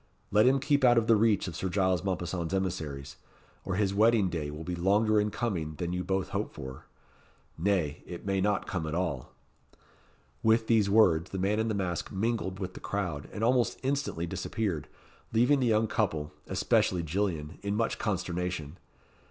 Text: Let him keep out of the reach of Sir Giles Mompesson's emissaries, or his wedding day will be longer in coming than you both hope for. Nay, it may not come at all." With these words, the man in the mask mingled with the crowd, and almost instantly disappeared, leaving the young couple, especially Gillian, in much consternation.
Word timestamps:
Let 0.31 0.47
him 0.47 0.57
keep 0.59 0.83
out 0.83 0.97
of 0.97 1.05
the 1.05 1.15
reach 1.15 1.47
of 1.47 1.55
Sir 1.55 1.69
Giles 1.69 2.03
Mompesson's 2.03 2.55
emissaries, 2.55 3.17
or 3.63 3.75
his 3.75 3.93
wedding 3.93 4.29
day 4.29 4.49
will 4.49 4.63
be 4.63 4.73
longer 4.73 5.21
in 5.21 5.29
coming 5.29 5.75
than 5.75 5.93
you 5.93 6.03
both 6.03 6.29
hope 6.29 6.51
for. 6.55 6.87
Nay, 7.55 8.01
it 8.07 8.25
may 8.25 8.41
not 8.41 8.65
come 8.65 8.87
at 8.87 8.95
all." 8.95 9.31
With 10.41 10.65
these 10.65 10.89
words, 10.89 11.29
the 11.29 11.37
man 11.37 11.59
in 11.59 11.67
the 11.67 11.75
mask 11.75 12.11
mingled 12.11 12.57
with 12.57 12.73
the 12.73 12.79
crowd, 12.79 13.29
and 13.31 13.43
almost 13.43 13.77
instantly 13.83 14.25
disappeared, 14.25 14.87
leaving 15.33 15.59
the 15.59 15.67
young 15.67 15.85
couple, 15.85 16.33
especially 16.47 17.03
Gillian, 17.03 17.59
in 17.61 17.75
much 17.75 17.99
consternation. 17.99 18.79